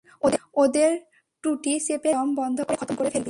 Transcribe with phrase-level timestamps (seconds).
[0.55, 0.91] ওদের
[1.43, 3.19] টুঁটি চেপে ধরে দম বন্ধ করে খতম করে ফেলবি।